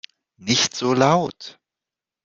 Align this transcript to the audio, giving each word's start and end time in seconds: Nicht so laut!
Nicht 0.39 0.73
so 0.75 0.95
laut! 0.95 1.59